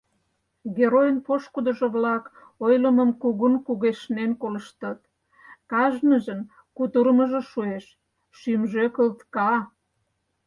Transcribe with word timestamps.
Геройын 0.75 1.17
пошкудыжо-влак 1.25 2.23
ойлымым 2.65 3.11
кугун 3.21 3.53
кугешнен 3.65 4.31
колыштыт, 4.41 4.99
кажныжын 5.71 6.41
кутырымыжо 6.77 7.41
шуэш, 7.51 7.85
шӱмжӧ 8.37 8.85
кылтка. 8.95 9.51